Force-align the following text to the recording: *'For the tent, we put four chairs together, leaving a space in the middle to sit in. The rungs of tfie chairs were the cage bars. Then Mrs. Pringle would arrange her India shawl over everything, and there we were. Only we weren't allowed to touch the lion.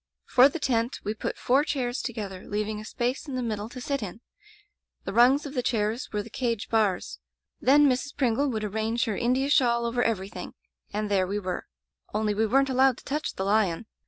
*'For 0.25 0.49
the 0.49 0.57
tent, 0.57 0.99
we 1.03 1.13
put 1.13 1.37
four 1.37 1.63
chairs 1.63 2.01
together, 2.01 2.47
leaving 2.47 2.79
a 2.81 2.85
space 2.85 3.27
in 3.27 3.35
the 3.35 3.43
middle 3.43 3.69
to 3.69 3.79
sit 3.79 4.01
in. 4.01 4.19
The 5.03 5.13
rungs 5.13 5.45
of 5.45 5.53
tfie 5.53 5.63
chairs 5.63 6.11
were 6.11 6.23
the 6.23 6.31
cage 6.31 6.69
bars. 6.69 7.19
Then 7.59 7.85
Mrs. 7.87 8.17
Pringle 8.17 8.49
would 8.49 8.63
arrange 8.63 9.05
her 9.05 9.15
India 9.15 9.47
shawl 9.47 9.85
over 9.85 10.01
everything, 10.01 10.55
and 10.91 11.11
there 11.11 11.27
we 11.27 11.37
were. 11.37 11.67
Only 12.15 12.33
we 12.33 12.47
weren't 12.47 12.71
allowed 12.71 12.97
to 12.97 13.03
touch 13.05 13.35
the 13.35 13.45
lion. 13.45 13.85